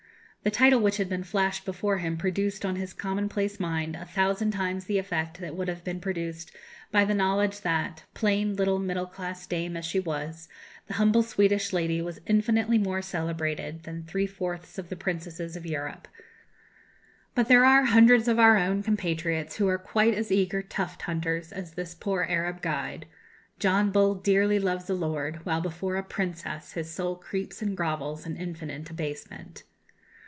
[0.43, 4.49] The title which had been flashed before him produced on his commonplace mind a thousand
[4.49, 6.49] times the effect that would have been produced
[6.91, 10.49] by the knowledge that, plain little middle class dame as she was,
[10.87, 15.67] the humble Swedish lady was infinitely more celebrated than three fourths of the princesses of
[15.67, 16.07] Europe.
[17.35, 21.51] But there are hundreds of our own compatriots who are quite as eager tuft hunters
[21.51, 23.05] as this poor Arab guide!
[23.59, 28.25] John Bull dearly loves "a lord," while before "a princess" his soul creeps and grovels
[28.25, 29.61] in infinite abasement.